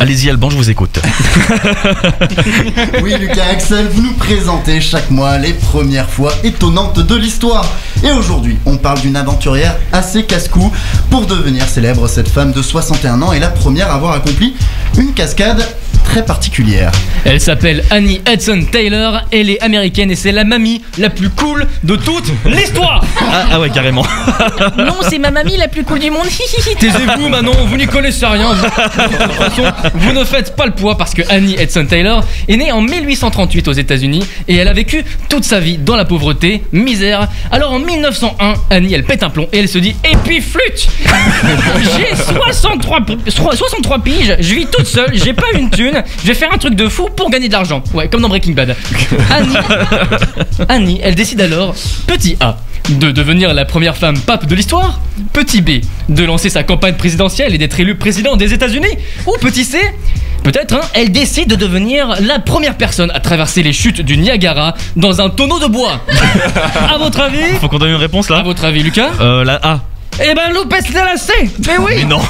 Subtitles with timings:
[0.00, 0.98] Allez-y Alban, je vous écoute.
[3.02, 7.66] Oui, Lucas Axel, vous nous présentez chaque mois les premières fois étonnantes de l'histoire.
[8.02, 10.72] Et aujourd'hui, on parle d'une aventurière assez casse-cou.
[11.10, 14.54] Pour devenir célèbre, cette femme de 61 ans est la première à avoir accompli
[14.96, 15.62] une cascade
[16.04, 16.90] très particulière.
[17.24, 21.66] Elle s'appelle Annie Hudson Taylor, elle est américaine et c'est la mamie la plus cool
[21.84, 24.04] de toute l'histoire Ah, ah ouais, carrément.
[24.76, 26.26] Non, c'est ma mamie la plus cool du monde.
[26.78, 28.52] Taisez-vous Manon, vous n'y connaissez rien.
[28.52, 29.62] Vous, de toute façon,
[29.94, 33.68] vous ne faites pas le poids parce que Annie Hudson Taylor est née en 1838
[33.68, 37.28] aux États-Unis et elle a vécu toute sa vie dans la pauvreté, misère.
[37.50, 40.88] Alors en 1901, Annie elle pète un plomb et elle se dit Et puis flûte
[41.96, 46.34] J'ai 63, pi- 63 piges, je vis toute seule, j'ai pas une thune, je vais
[46.34, 47.82] faire un truc de fou pour gagner de l'argent.
[47.94, 48.76] Ouais, comme dans Breaking Bad.
[49.30, 49.54] Annie,
[50.68, 51.74] Annie, elle décide alors,
[52.06, 52.56] petit A,
[52.98, 55.00] de devenir la première femme pape de l'histoire,
[55.32, 59.64] petit B, de lancer sa campagne présidentielle et d'être élue président des États-Unis, ou petit
[59.64, 59.78] C,
[60.42, 64.74] peut-être, hein, elle décide de devenir la première personne à traverser les chutes du Niagara
[64.96, 66.04] dans un tonneau de bois.
[66.94, 69.60] à votre avis Faut qu'on donne une réponse À là votre avis, Lucas Euh, la
[69.62, 69.80] A.
[70.22, 71.32] Eh ben, Lopez c'est la C
[71.66, 72.20] Mais oui Mais non.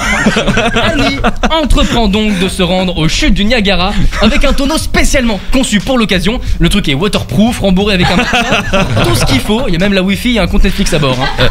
[0.82, 1.18] Annie
[1.50, 5.98] entreprend donc de se rendre aux chutes du Niagara avec un tonneau spécialement conçu pour
[5.98, 6.40] l'occasion.
[6.60, 9.62] Le truc est waterproof, rembourré avec un matelas, tout ce qu'il faut.
[9.66, 11.16] Il y a même la wifi et un compte Netflix à bord.
[11.20, 11.48] hein.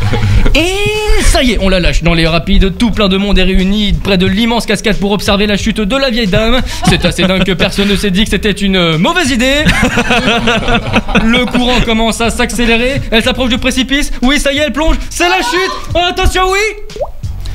[1.40, 2.78] Et ça y est, on la lâche dans les rapides.
[2.78, 5.96] Tout plein de monde est réuni près de l'immense cascade pour observer la chute de
[5.96, 6.60] la vieille dame.
[6.90, 9.64] C'est assez dingue que personne ne s'est dit que c'était une euh, mauvaise idée.
[11.24, 13.02] Le courant commence à s'accélérer.
[13.12, 14.12] Elle s'approche du précipice.
[14.22, 14.98] Oui, ça y est, elle plonge.
[15.10, 15.72] C'est la chute.
[15.94, 16.60] Oh, attention, oui.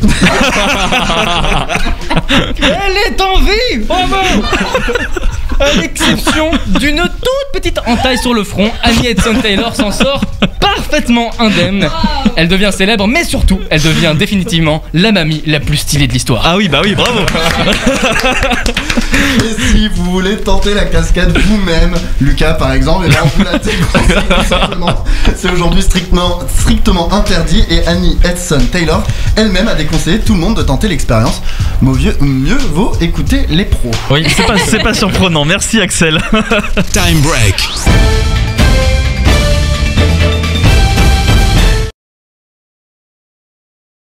[2.59, 4.17] Elle est en vie Bravo
[5.61, 10.21] À l'exception d'une toute petite entaille sur le front, Annie Edson Taylor s'en sort
[10.61, 11.89] parfaitement indemne.
[12.37, 16.43] Elle devient célèbre, mais surtout, elle devient définitivement la mamie la plus stylée de l'histoire.
[16.45, 17.21] Ah oui, bah oui, bravo.
[19.45, 23.45] Et si vous voulez tenter la cascade vous-même, Lucas par exemple, et ben on vous
[23.45, 25.05] la déconseille tout simplement.
[25.37, 29.03] C'est aujourd'hui strictement, strictement interdit et Annie Edson Taylor
[29.37, 31.43] elle-même a déconseillé tout le monde de tenter l'expérience.
[31.83, 33.91] Mieux, mieux vaut écouter les pros.
[34.11, 35.34] Oui, c'est pas, c'est pas surprenant.
[35.43, 36.21] Merci Axel.
[36.93, 38.34] Time break.